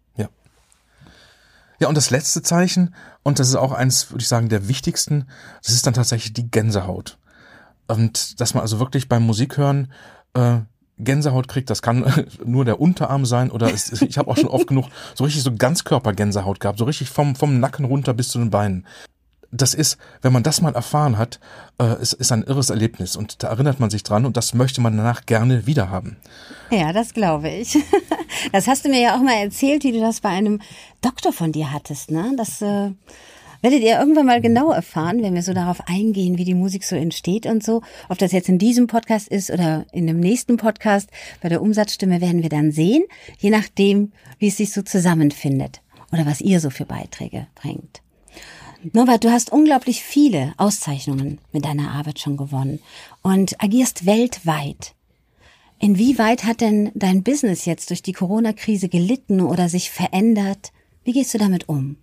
Ja. 1.78 1.88
Und 1.88 1.96
das 1.96 2.10
letzte 2.10 2.42
Zeichen, 2.42 2.94
und 3.22 3.38
das 3.38 3.48
ist 3.48 3.56
auch 3.56 3.72
eins, 3.72 4.10
würde 4.10 4.22
ich 4.22 4.28
sagen, 4.28 4.48
der 4.48 4.68
wichtigsten, 4.68 5.26
das 5.62 5.72
ist 5.74 5.86
dann 5.86 5.94
tatsächlich 5.94 6.32
die 6.32 6.50
Gänsehaut. 6.50 7.18
Und 7.86 8.40
dass 8.40 8.54
man 8.54 8.62
also 8.62 8.78
wirklich 8.80 9.08
beim 9.08 9.24
Musikhören 9.24 9.92
äh, 10.34 10.58
Gänsehaut 10.98 11.48
kriegt, 11.48 11.70
das 11.70 11.82
kann 11.82 12.26
nur 12.44 12.64
der 12.64 12.80
Unterarm 12.80 13.26
sein 13.26 13.50
oder 13.50 13.72
es, 13.72 14.00
ich 14.02 14.18
habe 14.18 14.30
auch 14.30 14.36
schon 14.36 14.48
oft 14.48 14.66
genug 14.66 14.86
so 15.14 15.24
richtig 15.24 15.42
so 15.42 15.54
Ganzkörpergänsehaut 15.54 16.60
gehabt, 16.60 16.78
so 16.78 16.84
richtig 16.84 17.10
vom, 17.10 17.36
vom 17.36 17.60
Nacken 17.60 17.84
runter 17.84 18.14
bis 18.14 18.28
zu 18.28 18.38
den 18.38 18.50
Beinen. 18.50 18.86
Das 19.56 19.74
ist, 19.74 19.98
wenn 20.22 20.32
man 20.32 20.42
das 20.42 20.60
mal 20.60 20.74
erfahren 20.74 21.18
hat, 21.18 21.40
äh, 21.78 21.84
es 21.84 22.12
ist 22.12 22.32
ein 22.32 22.42
irres 22.42 22.70
Erlebnis 22.70 23.16
und 23.16 23.42
da 23.42 23.48
erinnert 23.48 23.80
man 23.80 23.90
sich 23.90 24.02
dran 24.02 24.26
und 24.26 24.36
das 24.36 24.54
möchte 24.54 24.80
man 24.80 24.96
danach 24.96 25.26
gerne 25.26 25.66
wieder 25.66 25.90
haben. 25.90 26.16
Ja, 26.70 26.92
das 26.92 27.14
glaube 27.14 27.48
ich. 27.48 27.78
Das 28.52 28.66
hast 28.66 28.84
du 28.84 28.90
mir 28.90 29.00
ja 29.00 29.16
auch 29.16 29.22
mal 29.22 29.36
erzählt, 29.36 29.82
wie 29.82 29.92
du 29.92 30.00
das 30.00 30.20
bei 30.20 30.28
einem 30.28 30.60
Doktor 31.00 31.32
von 31.32 31.52
dir 31.52 31.72
hattest, 31.72 32.10
ne? 32.10 32.32
Das 32.36 32.60
äh, 32.60 32.90
werdet 33.62 33.82
ihr 33.82 33.98
irgendwann 33.98 34.26
mal 34.26 34.40
genau 34.40 34.70
erfahren, 34.70 35.22
wenn 35.22 35.34
wir 35.34 35.42
so 35.42 35.52
darauf 35.52 35.80
eingehen, 35.88 36.38
wie 36.38 36.44
die 36.44 36.54
Musik 36.54 36.84
so 36.84 36.96
entsteht 36.96 37.46
und 37.46 37.64
so. 37.64 37.82
Ob 38.08 38.18
das 38.18 38.32
jetzt 38.32 38.48
in 38.48 38.58
diesem 38.58 38.86
Podcast 38.86 39.28
ist 39.28 39.50
oder 39.50 39.86
in 39.92 40.06
dem 40.06 40.20
nächsten 40.20 40.56
Podcast. 40.56 41.08
Bei 41.40 41.48
der 41.48 41.62
Umsatzstimme 41.62 42.20
werden 42.20 42.42
wir 42.42 42.50
dann 42.50 42.72
sehen, 42.72 43.04
je 43.38 43.50
nachdem, 43.50 44.12
wie 44.38 44.48
es 44.48 44.58
sich 44.58 44.72
so 44.72 44.82
zusammenfindet 44.82 45.80
oder 46.12 46.26
was 46.26 46.40
ihr 46.40 46.60
so 46.60 46.70
für 46.70 46.84
Beiträge 46.84 47.46
bringt. 47.54 48.02
Norbert, 48.92 49.24
du 49.24 49.30
hast 49.30 49.50
unglaublich 49.50 50.02
viele 50.02 50.52
Auszeichnungen 50.58 51.40
mit 51.52 51.64
deiner 51.64 51.92
Arbeit 51.92 52.20
schon 52.20 52.36
gewonnen 52.36 52.80
und 53.22 53.62
agierst 53.62 54.06
weltweit. 54.06 54.94
Inwieweit 55.78 56.44
hat 56.44 56.60
denn 56.60 56.90
dein 56.94 57.22
Business 57.22 57.64
jetzt 57.64 57.90
durch 57.90 58.02
die 58.02 58.12
Corona-Krise 58.12 58.88
gelitten 58.88 59.40
oder 59.40 59.68
sich 59.68 59.90
verändert? 59.90 60.72
Wie 61.04 61.12
gehst 61.12 61.34
du 61.34 61.38
damit 61.38 61.68
um? 61.68 61.96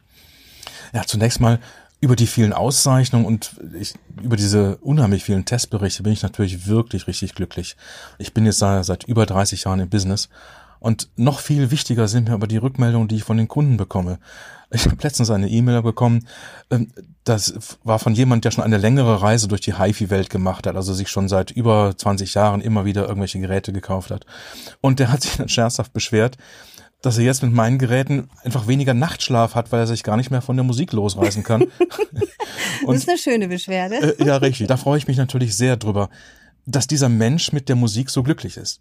Ja, 0.93 1.03
zunächst 1.03 1.39
mal 1.39 1.59
über 2.01 2.15
die 2.15 2.27
vielen 2.27 2.53
Auszeichnungen 2.53 3.25
und 3.25 3.55
ich, 3.79 3.93
über 4.21 4.35
diese 4.35 4.77
unheimlich 4.77 5.23
vielen 5.23 5.45
Testberichte 5.45 6.03
bin 6.03 6.11
ich 6.11 6.21
natürlich 6.21 6.67
wirklich 6.67 7.07
richtig 7.07 7.33
glücklich. 7.33 7.77
Ich 8.17 8.33
bin 8.33 8.45
jetzt 8.45 8.59
seit, 8.59 8.83
seit 8.83 9.05
über 9.05 9.25
30 9.25 9.63
Jahren 9.63 9.79
im 9.79 9.89
Business 9.89 10.27
und 10.83 11.07
noch 11.15 11.39
viel 11.39 11.71
wichtiger 11.71 12.09
sind 12.09 12.27
mir 12.27 12.33
aber 12.33 12.45
die 12.45 12.57
Rückmeldungen, 12.57 13.07
die 13.07 13.15
ich 13.15 13.23
von 13.23 13.37
den 13.37 13.47
Kunden 13.47 13.77
bekomme. 13.77 14.19
Ich 14.69 14.85
habe 14.85 14.97
letztens 15.01 15.29
eine 15.29 15.47
E-Mail 15.47 15.81
bekommen, 15.81 16.27
ähm, 16.71 16.91
das 17.23 17.77
war 17.85 17.99
von 17.99 18.13
jemand, 18.15 18.43
der 18.43 18.51
schon 18.51 18.65
eine 18.65 18.75
längere 18.75 19.21
Reise 19.21 19.47
durch 19.47 19.61
die 19.61 19.77
HiFi-Welt 19.77 20.29
gemacht 20.29 20.67
hat, 20.67 20.75
also 20.75 20.93
sich 20.93 21.07
schon 21.07 21.29
seit 21.29 21.51
über 21.51 21.93
20 21.95 22.33
Jahren 22.33 22.59
immer 22.59 22.83
wieder 22.83 23.07
irgendwelche 23.07 23.39
Geräte 23.39 23.71
gekauft 23.71 24.11
hat. 24.11 24.25
Und 24.81 24.99
der 24.99 25.09
hat 25.09 25.21
sich 25.21 25.37
dann 25.37 25.47
scherzhaft 25.47 25.93
beschwert, 25.93 26.37
dass 27.01 27.17
er 27.17 27.23
jetzt 27.23 27.43
mit 27.43 27.53
meinen 27.53 27.77
Geräten 27.77 28.29
einfach 28.43 28.67
weniger 28.67 28.93
Nachtschlaf 28.93 29.55
hat, 29.55 29.71
weil 29.71 29.79
er 29.79 29.87
sich 29.87 30.03
gar 30.03 30.17
nicht 30.17 30.31
mehr 30.31 30.41
von 30.41 30.57
der 30.57 30.65
Musik 30.65 30.91
losreißen 30.91 31.43
kann. 31.43 31.61
Und, 32.85 32.95
das 32.95 33.03
ist 33.03 33.09
eine 33.09 33.17
schöne 33.17 33.47
Beschwerde. 33.47 34.17
Äh, 34.19 34.25
ja, 34.25 34.35
richtig. 34.35 34.67
Da 34.67 34.75
freue 34.75 34.97
ich 34.97 35.07
mich 35.07 35.15
natürlich 35.15 35.55
sehr 35.55 35.77
drüber, 35.77 36.09
dass 36.65 36.87
dieser 36.87 37.09
Mensch 37.09 37.51
mit 37.51 37.69
der 37.69 37.75
Musik 37.75 38.09
so 38.09 38.23
glücklich 38.23 38.57
ist. 38.57 38.79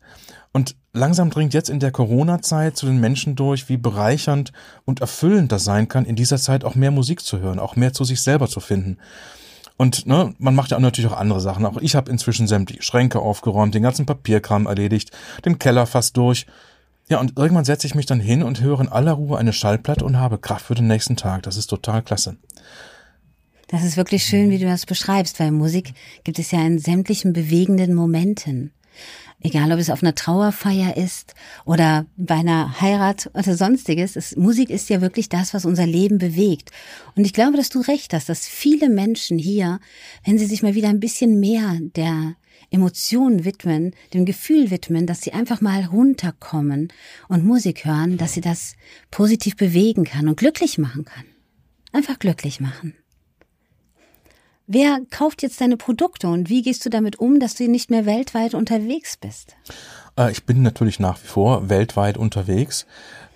Und 0.52 0.76
langsam 0.92 1.30
dringt 1.30 1.54
jetzt 1.54 1.70
in 1.70 1.80
der 1.80 1.90
Corona-Zeit 1.90 2.76
zu 2.76 2.86
den 2.86 3.00
Menschen 3.00 3.34
durch, 3.34 3.68
wie 3.68 3.76
bereichernd 3.76 4.52
und 4.84 5.00
erfüllend 5.00 5.50
das 5.50 5.64
sein 5.64 5.88
kann, 5.88 6.04
in 6.04 6.16
dieser 6.16 6.38
Zeit 6.38 6.64
auch 6.64 6.74
mehr 6.74 6.90
Musik 6.90 7.22
zu 7.22 7.40
hören, 7.40 7.58
auch 7.58 7.76
mehr 7.76 7.92
zu 7.92 8.04
sich 8.04 8.20
selber 8.20 8.48
zu 8.48 8.60
finden. 8.60 8.98
Und 9.76 10.06
ne, 10.06 10.34
man 10.38 10.54
macht 10.54 10.70
ja 10.70 10.78
natürlich 10.78 11.10
auch 11.10 11.16
andere 11.16 11.40
Sachen. 11.40 11.66
Auch 11.66 11.78
ich 11.80 11.96
habe 11.96 12.10
inzwischen 12.10 12.46
sämtliche 12.46 12.82
Schränke 12.82 13.18
aufgeräumt, 13.18 13.74
den 13.74 13.82
ganzen 13.82 14.06
Papierkram 14.06 14.66
erledigt, 14.66 15.10
den 15.44 15.58
Keller 15.58 15.86
fast 15.86 16.16
durch. 16.16 16.46
Ja, 17.08 17.18
und 17.18 17.36
irgendwann 17.36 17.64
setze 17.64 17.86
ich 17.86 17.94
mich 17.94 18.06
dann 18.06 18.20
hin 18.20 18.42
und 18.42 18.60
höre 18.60 18.80
in 18.80 18.88
aller 18.88 19.12
Ruhe 19.12 19.38
eine 19.38 19.52
Schallplatte 19.52 20.04
und 20.04 20.18
habe 20.18 20.38
Kraft 20.38 20.66
für 20.66 20.74
den 20.74 20.86
nächsten 20.86 21.16
Tag. 21.16 21.42
Das 21.42 21.56
ist 21.56 21.66
total 21.66 22.02
klasse. 22.02 22.36
Das 23.72 23.84
ist 23.84 23.96
wirklich 23.96 24.22
schön, 24.24 24.50
wie 24.50 24.58
du 24.58 24.66
das 24.66 24.84
beschreibst, 24.84 25.40
weil 25.40 25.50
Musik 25.50 25.94
gibt 26.24 26.38
es 26.38 26.50
ja 26.50 26.60
in 26.60 26.78
sämtlichen 26.78 27.32
bewegenden 27.32 27.94
Momenten. 27.94 28.70
Egal, 29.40 29.72
ob 29.72 29.78
es 29.78 29.88
auf 29.88 30.02
einer 30.02 30.14
Trauerfeier 30.14 30.98
ist 30.98 31.32
oder 31.64 32.04
bei 32.18 32.34
einer 32.34 32.82
Heirat 32.82 33.30
oder 33.32 33.56
sonstiges. 33.56 34.14
Es, 34.14 34.36
Musik 34.36 34.68
ist 34.68 34.90
ja 34.90 35.00
wirklich 35.00 35.30
das, 35.30 35.54
was 35.54 35.64
unser 35.64 35.86
Leben 35.86 36.18
bewegt. 36.18 36.70
Und 37.16 37.24
ich 37.24 37.32
glaube, 37.32 37.56
dass 37.56 37.70
du 37.70 37.80
recht 37.80 38.12
hast, 38.12 38.28
dass 38.28 38.46
viele 38.46 38.90
Menschen 38.90 39.38
hier, 39.38 39.80
wenn 40.22 40.36
sie 40.36 40.44
sich 40.44 40.62
mal 40.62 40.74
wieder 40.74 40.90
ein 40.90 41.00
bisschen 41.00 41.40
mehr 41.40 41.78
der 41.80 42.34
Emotionen 42.70 43.46
widmen, 43.46 43.94
dem 44.12 44.26
Gefühl 44.26 44.70
widmen, 44.70 45.06
dass 45.06 45.22
sie 45.22 45.32
einfach 45.32 45.62
mal 45.62 45.86
runterkommen 45.86 46.92
und 47.26 47.46
Musik 47.46 47.86
hören, 47.86 48.18
dass 48.18 48.34
sie 48.34 48.42
das 48.42 48.74
positiv 49.10 49.56
bewegen 49.56 50.04
kann 50.04 50.28
und 50.28 50.36
glücklich 50.36 50.76
machen 50.76 51.06
kann. 51.06 51.24
Einfach 51.90 52.18
glücklich 52.18 52.60
machen. 52.60 52.94
Wer 54.74 55.02
kauft 55.10 55.42
jetzt 55.42 55.60
deine 55.60 55.76
Produkte 55.76 56.28
und 56.28 56.48
wie 56.48 56.62
gehst 56.62 56.86
du 56.86 56.88
damit 56.88 57.20
um, 57.20 57.40
dass 57.40 57.54
du 57.56 57.68
nicht 57.68 57.90
mehr 57.90 58.06
weltweit 58.06 58.54
unterwegs 58.54 59.18
bist? 59.18 59.54
Äh, 60.16 60.32
ich 60.32 60.44
bin 60.44 60.62
natürlich 60.62 60.98
nach 60.98 61.22
wie 61.22 61.26
vor 61.26 61.68
weltweit 61.68 62.16
unterwegs. 62.16 62.86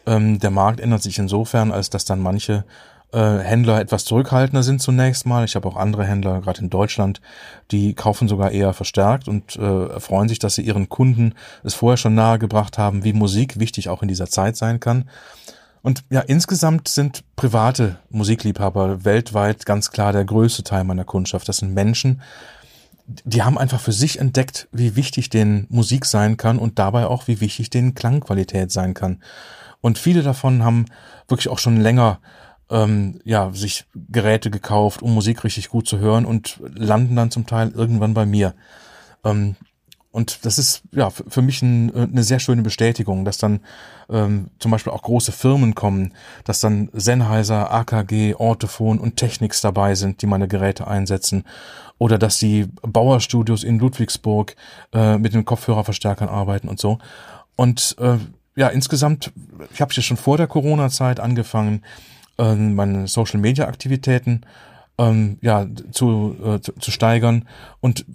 Ähm, 0.07 0.38
der 0.38 0.50
Markt 0.50 0.81
ändert 0.81 1.02
sich 1.02 1.19
insofern, 1.19 1.73
als 1.73 1.90
dass 1.90 2.07
dann 2.07 2.21
manche 2.21 2.64
äh, 3.12 3.19
Händler 3.19 3.78
etwas 3.81 4.07
zurückhaltender 4.07 4.62
sind 4.62 4.81
zunächst 4.81 5.26
mal. 5.26 5.45
Ich 5.45 5.57
habe 5.57 5.69
auch 5.69 5.76
andere 5.76 6.07
Händler, 6.07 6.40
gerade 6.40 6.62
in 6.62 6.71
Deutschland, 6.71 7.21
die 7.71 7.93
kaufen 7.93 8.28
sogar 8.28 8.50
eher 8.52 8.73
verstärkt 8.73 9.28
und 9.28 9.57
äh, 9.57 10.00
freuen 10.00 10.31
sich, 10.31 10.38
dass 10.38 10.55
sie 10.55 10.62
ihren 10.62 10.88
Kunden 10.88 11.35
es 11.62 11.75
vorher 11.75 11.99
schon 11.99 12.14
nahegebracht 12.14 12.78
haben, 12.78 13.05
wie 13.05 13.12
Musik 13.12 13.61
wichtig 13.61 13.90
auch 13.90 14.00
in 14.00 14.09
dieser 14.09 14.28
Zeit 14.28 14.57
sein 14.57 14.81
kann. 14.81 15.05
Und 15.87 16.02
ja, 16.11 16.19
insgesamt 16.19 16.88
sind 16.88 17.23
private 17.37 18.00
Musikliebhaber 18.11 19.05
weltweit 19.05 19.64
ganz 19.66 19.93
klar 19.93 20.12
der 20.12 20.25
größte 20.25 20.64
Teil 20.64 20.83
meiner 20.83 21.05
Kundschaft. 21.05 21.49
Das 21.49 21.59
sind 21.59 21.75
Menschen, 21.75 22.23
die 23.07 23.45
haben 23.45 23.57
einfach 23.57 23.78
für 23.78 23.93
sich 23.93 24.19
entdeckt, 24.19 24.66
wie 24.73 24.97
wichtig 24.97 25.31
den 25.31 25.69
Musik 25.71 26.05
sein 26.05 26.37
kann 26.37 26.59
und 26.59 26.81
dabei 26.81 27.07
auch, 27.07 27.28
wie 27.28 27.40
wichtig 27.40 27.71
den 27.71 27.95
Klangqualität 27.95 28.73
sein 28.73 28.95
kann. 28.95 29.23
Und 29.81 29.97
viele 29.97 30.25
davon 30.25 30.64
haben 30.64 30.87
wirklich 31.28 31.50
auch 31.50 31.61
schon 31.61 31.76
länger 31.76 32.19
ähm, 32.69 33.21
ja, 33.23 33.52
sich 33.52 33.85
Geräte 33.95 34.50
gekauft, 34.50 35.02
um 35.02 35.14
Musik 35.14 35.45
richtig 35.45 35.69
gut 35.69 35.87
zu 35.87 36.00
hören 36.00 36.26
und 36.26 36.61
landen 36.75 37.14
dann 37.14 37.31
zum 37.31 37.47
Teil 37.47 37.71
irgendwann 37.71 38.12
bei 38.12 38.26
mir. 38.26 38.57
Ähm, 39.25 39.55
und 40.16 40.46
das 40.46 40.58
ist 40.58 40.80
ja 40.92 41.11
für 41.11 41.42
mich 41.42 41.61
ein, 41.61 41.94
äh, 41.94 42.08
eine 42.11 42.23
sehr 42.23 42.38
schöne 42.38 42.62
Bestätigung, 42.62 43.26
dass 43.26 43.37
dann 43.37 43.61
ähm, 44.08 44.49
zum 44.58 44.70
Beispiel 44.70 44.90
auch 44.94 45.02
große 45.02 45.30
Firmen 45.30 45.75
kommen, 45.75 46.14
dass 46.44 46.61
dann 46.61 46.88
Sennheiser, 46.94 47.70
AKG, 47.70 48.35
Orthophon 48.35 48.99
und 48.99 49.18
Technics 49.18 49.61
dabei 49.61 49.94
sind, 49.94 50.23
die 50.23 50.26
meine 50.26 50.49
Geräte 50.49 50.87
einsetzen. 50.87 51.44
Oder 51.99 52.16
dass 52.16 52.38
die 52.38 52.66
Bauerstudios 52.80 53.62
in 53.62 53.78
Ludwigsburg 53.78 54.56
äh, 54.94 55.18
mit 55.18 55.35
den 55.35 55.44
Kopfhörerverstärkern 55.44 56.30
arbeiten 56.30 56.70
und 56.70 56.80
so. 56.80 56.96
Und 57.54 57.94
äh, 58.00 58.16
ja, 58.54 58.68
insgesamt, 58.68 59.32
ich 59.70 59.82
habe 59.82 59.92
ja 59.92 60.02
schon 60.02 60.16
vor 60.16 60.38
der 60.38 60.46
Corona-Zeit 60.46 61.20
angefangen, 61.20 61.82
ähm, 62.38 62.75
meine 62.75 63.06
Social 63.06 63.38
Media 63.38 63.68
Aktivitäten 63.68 64.46
ähm, 64.99 65.38
ja 65.43 65.67
zu, 65.91 66.37
äh, 66.43 66.61
zu, 66.61 66.73
zu 66.73 66.91
steigern 66.91 67.47
und 67.81 68.07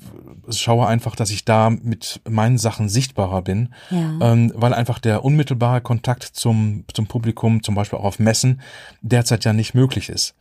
schaue 0.50 0.88
einfach, 0.88 1.16
dass 1.16 1.30
ich 1.30 1.46
da 1.46 1.70
mit 1.70 2.22
meinen 2.28 2.58
Sachen 2.58 2.90
sichtbarer 2.90 3.42
bin, 3.42 3.74
ja. 3.90 4.18
ähm, 4.22 4.52
weil 4.56 4.74
einfach 4.74 5.00
der 5.00 5.24
unmittelbare 5.24 5.82
Kontakt 5.82 6.24
zum 6.24 6.84
zum 6.94 7.08
Publikum, 7.08 7.64
zum 7.64 7.76
Beispiel 7.76 8.00
auch 8.00 8.04
auf 8.04 8.20
Messen, 8.20 8.62
derzeit 9.02 9.46
ja 9.46 9.54
nicht 9.54 9.74
möglich 9.74 10.10
ist. 10.10 10.36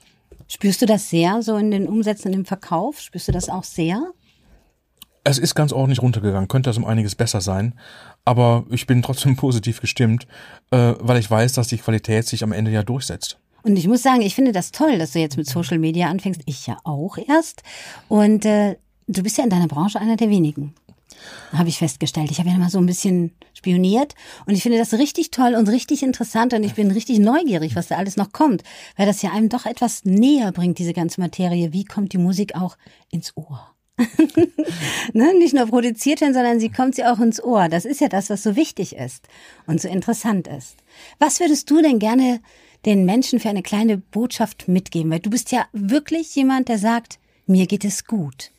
Spürst 0.49 0.83
du 0.83 0.87
das 0.87 1.11
sehr 1.11 1.43
so 1.43 1.57
in 1.57 1.71
den 1.71 1.87
Umsätzen 1.87 2.33
im 2.33 2.45
Verkauf? 2.45 3.01
Spürst 3.01 3.29
du 3.29 3.33
das 3.33 3.49
auch 3.49 3.65
sehr? 3.65 4.03
Es 5.23 5.39
ist 5.39 5.55
ganz 5.55 5.73
ordentlich 5.73 6.01
runtergegangen, 6.01 6.49
könnte 6.49 6.71
das 6.71 6.79
um 6.79 6.87
einiges 6.87 7.15
besser 7.15 7.43
sein, 7.43 7.79
aber 8.25 8.65
ich 8.71 8.87
bin 8.87 9.03
trotzdem 9.03 9.37
positiv 9.37 9.81
gestimmt, 9.81 10.27
äh, 10.71 10.95
weil 10.99 11.19
ich 11.19 11.31
weiß, 11.31 11.53
dass 11.53 11.69
die 11.69 11.79
Qualität 11.79 12.27
sich 12.27 12.43
am 12.43 12.53
Ende 12.53 12.71
ja 12.71 12.83
durchsetzt. 12.83 13.39
Und 13.62 13.76
ich 13.76 13.88
muss 13.88 14.02
sagen, 14.02 14.23
ich 14.23 14.35
finde 14.35 14.52
das 14.52 14.73
toll, 14.73 14.99
dass 14.99 15.12
du 15.12 15.19
jetzt 15.19 15.37
mit 15.37 15.49
Social 15.49 15.79
Media 15.79 16.09
anfängst. 16.09 16.43
Ich 16.47 16.67
ja 16.67 16.79
auch 16.85 17.19
erst. 17.19 17.62
Und 18.09 18.45
äh, 18.45 18.76
du 19.07 19.23
bist 19.23 19.38
ja 19.38 19.45
in 19.45 19.50
deiner 19.50 19.69
Branche 19.69 20.00
einer 20.00 20.17
der 20.17 20.31
wenigen. 20.31 20.75
Habe 21.52 21.69
ich 21.69 21.79
festgestellt. 21.79 22.31
Ich 22.31 22.38
habe 22.38 22.49
ja 22.49 22.57
mal 22.57 22.71
so 22.71 22.79
ein 22.79 22.87
bisschen 22.87 23.33
spioniert 23.52 24.14
und 24.47 24.55
ich 24.55 24.62
finde 24.62 24.79
das 24.79 24.95
richtig 24.95 25.31
toll 25.31 25.55
und 25.55 25.69
richtig 25.69 26.02
interessant 26.02 26.55
und 26.55 26.62
ich 26.62 26.75
bin 26.75 26.90
richtig 26.90 27.19
neugierig, 27.19 27.76
was 27.76 27.88
da 27.88 27.97
alles 27.97 28.17
noch 28.17 28.33
kommt, 28.33 28.62
weil 28.97 29.07
das 29.07 29.21
ja 29.21 29.33
einem 29.33 29.50
doch 29.50 29.67
etwas 29.67 30.05
näher 30.05 30.52
bringt, 30.52 30.79
diese 30.79 30.95
ganze 30.95 31.21
Materie. 31.21 31.73
Wie 31.73 31.85
kommt 31.85 32.12
die 32.14 32.19
Musik 32.19 32.55
auch 32.55 32.79
ins 33.11 33.37
Ohr? 33.37 33.75
ne? 35.12 35.35
Nicht 35.35 35.52
nur 35.52 35.67
produziert 35.67 36.21
werden, 36.21 36.33
sondern 36.33 36.61
sie 36.61 36.71
kommt 36.71 36.95
sie 36.95 37.05
auch 37.05 37.19
ins 37.19 37.43
Ohr. 37.43 37.69
Das 37.69 37.85
ist 37.85 38.00
ja 38.00 38.09
das, 38.09 38.31
was 38.31 38.43
so 38.43 38.57
wichtig 38.57 38.97
ist 38.97 39.29
und 39.67 39.81
so 39.81 39.88
interessant 39.88 40.49
ist. 40.49 40.76
Was 41.19 41.40
würdest 41.40 41.71
du 41.71 41.83
denn 41.83 41.99
gerne 41.99 42.40
den 42.85 43.05
Menschen 43.05 43.41
für 43.41 43.49
eine 43.49 43.63
kleine 43.63 43.99
Botschaft 43.99 44.69
mitgeben? 44.69 45.11
Weil 45.11 45.21
du 45.21 45.31
bist 45.31 45.53
ja 45.53 45.67
wirklich 45.73 46.35
jemand, 46.35 46.69
der 46.69 46.79
sagt, 46.79 47.19
mir 47.47 47.67
geht 47.67 47.85
es 47.85 48.05
gut. 48.05 48.51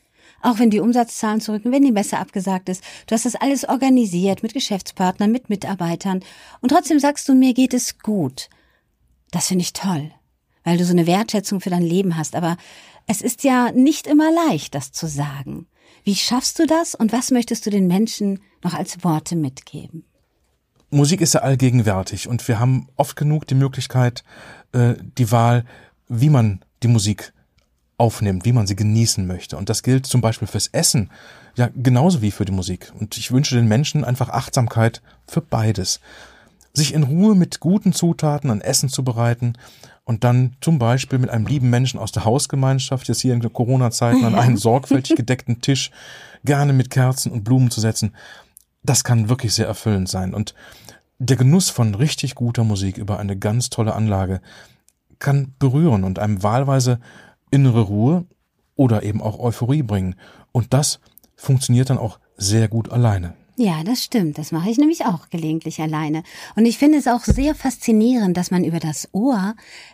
Auch 0.42 0.60
wenn 0.60 0.70
die 0.70 0.80
Umsatzzahlen 0.80 1.40
zurücken, 1.40 1.72
wenn 1.72 1.84
die 1.84 1.92
Messe 1.92 2.18
abgesagt 2.18 2.68
ist. 2.68 2.84
Du 3.06 3.14
hast 3.14 3.26
das 3.26 3.36
alles 3.36 3.68
organisiert 3.68 4.44
mit 4.44 4.54
Geschäftspartnern, 4.54 5.32
mit 5.32 5.50
Mitarbeitern. 5.50 6.22
Und 6.62 6.70
trotzdem 6.70 7.00
sagst 7.00 7.30
du, 7.30 7.36
mir 7.36 7.54
geht 7.54 7.74
es 7.74 8.00
gut. 8.00 8.50
Das 9.30 9.48
finde 9.48 9.64
ich 9.64 9.74
toll, 9.74 10.12
weil 10.64 10.78
du 10.78 10.86
so 10.86 10.92
eine 10.92 11.08
Wertschätzung 11.08 11.62
für 11.62 11.70
dein 11.70 11.84
Leben 11.84 12.18
hast. 12.18 12.36
Aber 12.36 12.58
es 13.08 13.22
ist 13.22 13.44
ja 13.44 13.72
nicht 13.72 14.08
immer 14.08 14.32
leicht, 14.32 14.76
das 14.76 14.92
zu 14.92 15.08
sagen. 15.08 15.68
Wie 16.04 16.16
schaffst 16.16 16.58
du 16.60 16.66
das 16.66 16.96
und 16.96 17.12
was 17.12 17.32
möchtest 17.32 17.66
du 17.66 17.70
den 17.70 17.88
Menschen 17.88 18.40
noch 18.64 18.74
als 18.74 19.04
Worte 19.04 19.36
mitgeben? 19.36 20.06
Musik 20.92 21.22
ist 21.22 21.34
ja 21.34 21.42
allgegenwärtig 21.42 22.28
und 22.28 22.46
wir 22.48 22.60
haben 22.60 22.88
oft 22.98 23.16
genug 23.16 23.48
die 23.48 23.56
Möglichkeit, 23.56 24.24
äh, 24.74 24.96
die 25.18 25.32
Wahl, 25.32 25.64
wie 26.10 26.30
man 26.30 26.60
die 26.84 26.90
Musik 26.90 27.34
aufnimmt, 27.98 28.44
wie 28.44 28.52
man 28.52 28.68
sie 28.68 28.76
genießen 28.76 29.26
möchte. 29.26 29.56
Und 29.56 29.70
das 29.70 29.84
gilt 29.84 30.06
zum 30.06 30.20
Beispiel 30.20 30.50
fürs 30.50 30.68
Essen, 30.68 31.10
ja 31.56 31.70
genauso 31.74 32.22
wie 32.22 32.32
für 32.32 32.44
die 32.44 32.52
Musik. 32.52 32.92
Und 33.00 33.18
ich 33.18 33.32
wünsche 33.32 33.56
den 33.56 33.70
Menschen 33.70 34.04
einfach 34.04 34.30
Achtsamkeit 34.30 35.02
für 35.28 35.42
beides. 35.42 36.02
Sich 36.74 36.94
in 36.94 37.04
Ruhe 37.04 37.36
mit 37.36 37.62
guten 37.62 37.94
Zutaten 37.94 38.50
an 38.50 38.60
Essen 38.60 38.90
zu 38.90 39.04
bereiten 39.04 39.54
und 40.04 40.26
dann 40.26 40.58
zum 40.60 40.78
Beispiel 40.78 41.20
mit 41.20 41.30
einem 41.30 41.48
lieben 41.48 41.70
Menschen 41.70 42.00
aus 42.00 42.12
der 42.12 42.26
Hausgemeinschaft, 42.26 43.08
jetzt 43.08 43.22
hier 43.22 43.34
in 43.34 43.54
Corona-Zeiten, 43.54 44.26
an 44.26 44.36
einen 44.36 44.58
sorgfältig 44.58 45.16
gedeckten 45.16 45.62
Tisch, 45.62 45.92
gerne 46.44 46.74
mit 46.74 46.90
Kerzen 46.90 47.32
und 47.32 47.44
Blumen 47.46 47.72
zu 47.72 47.80
setzen 47.80 48.14
das 48.84 49.04
kann 49.04 49.30
wirklich 49.30 49.54
sehr 49.54 49.68
erfüllend 49.68 50.10
sein. 50.10 50.34
Und 50.34 50.56
der 51.24 51.38
Genuss 51.38 51.70
von 51.70 51.94
richtig 51.94 52.34
guter 52.34 52.64
Musik 52.64 52.98
über 52.98 53.20
eine 53.20 53.38
ganz 53.38 53.70
tolle 53.70 53.94
Anlage 53.94 54.42
kann 55.20 55.54
berühren 55.60 56.04
und 56.04 56.18
einem 56.18 56.42
wahlweise 56.42 57.00
innere 57.52 57.82
Ruhe 57.82 58.26
oder 58.76 59.04
eben 59.04 59.22
auch 59.22 59.38
Euphorie 59.38 59.84
bringen. 59.84 60.16
Und 60.52 60.74
das 60.74 61.00
funktioniert 61.36 61.92
dann 61.92 62.00
auch 62.00 62.20
sehr 62.38 62.68
gut 62.68 62.90
alleine. 62.90 63.36
Ja, 63.56 63.84
das 63.84 64.04
stimmt. 64.04 64.40
Das 64.40 64.52
mache 64.52 64.72
ich 64.72 64.80
nämlich 64.80 65.06
auch 65.06 65.30
gelegentlich 65.30 65.80
alleine. 65.80 66.24
Und 66.56 66.66
ich 66.66 66.80
finde 66.80 66.98
es 66.98 67.08
auch 67.08 67.24
sehr 67.24 67.54
faszinierend, 67.54 68.36
dass 68.36 68.50
man 68.50 68.64
über 68.64 68.80
das 68.80 69.08
Ohr 69.12 69.54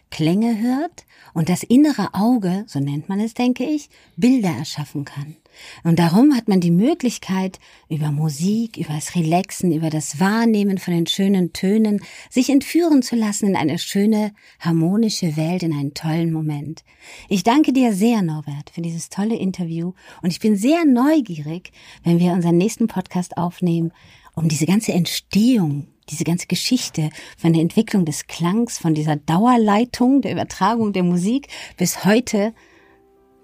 Klänge 0.10 0.57
hört 0.62 1.05
und 1.34 1.50
das 1.50 1.63
innere 1.63 2.13
Auge, 2.13 2.63
so 2.67 2.79
nennt 2.79 3.10
man 3.10 3.19
es, 3.19 3.34
denke 3.34 3.65
ich, 3.65 3.89
Bilder 4.15 4.51
erschaffen 4.57 5.03
kann. 5.03 5.36
Und 5.83 5.99
darum 5.99 6.35
hat 6.35 6.47
man 6.47 6.59
die 6.59 6.71
Möglichkeit, 6.71 7.59
über 7.89 8.11
Musik, 8.11 8.77
über 8.77 8.93
das 8.93 9.15
Relaxen, 9.15 9.71
über 9.71 9.89
das 9.89 10.19
Wahrnehmen 10.19 10.77
von 10.77 10.93
den 10.93 11.07
schönen 11.07 11.53
Tönen, 11.53 12.01
sich 12.29 12.49
entführen 12.49 13.01
zu 13.01 13.15
lassen 13.15 13.47
in 13.47 13.55
eine 13.55 13.79
schöne, 13.79 14.33
harmonische 14.59 15.37
Welt, 15.37 15.63
in 15.63 15.73
einen 15.73 15.93
tollen 15.93 16.31
Moment. 16.31 16.83
Ich 17.29 17.43
danke 17.43 17.73
dir 17.73 17.93
sehr, 17.93 18.21
Norbert, 18.21 18.69
für 18.71 18.81
dieses 18.81 19.09
tolle 19.09 19.35
Interview 19.35 19.93
und 20.21 20.31
ich 20.31 20.39
bin 20.39 20.55
sehr 20.55 20.85
neugierig, 20.85 21.71
wenn 22.03 22.19
wir 22.19 22.33
unseren 22.33 22.57
nächsten 22.57 22.87
Podcast 22.87 23.37
aufnehmen, 23.37 23.91
um 24.35 24.47
diese 24.47 24.65
ganze 24.65 24.93
Entstehung 24.93 25.87
diese 26.09 26.23
ganze 26.23 26.47
Geschichte 26.47 27.09
von 27.37 27.53
der 27.53 27.61
Entwicklung 27.61 28.05
des 28.05 28.27
Klangs, 28.27 28.77
von 28.77 28.93
dieser 28.93 29.17
Dauerleitung, 29.17 30.21
der 30.21 30.31
Übertragung 30.31 30.93
der 30.93 31.03
Musik 31.03 31.47
bis 31.75 32.05
heute 32.05 32.53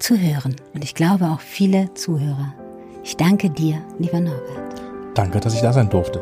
zu 0.03 0.19
hören. 0.19 0.55
Und 0.74 0.83
ich 0.83 0.95
glaube 0.95 1.25
auch 1.27 1.39
viele 1.39 1.93
Zuhörer. 1.93 2.53
Ich 3.03 3.15
danke 3.15 3.50
dir, 3.50 3.81
lieber 4.00 4.19
Norbert. 4.19 4.81
Danke, 5.15 5.39
dass 5.39 5.53
ich 5.53 5.62
da 5.62 5.72
sein 5.72 5.89
durfte. 5.89 6.22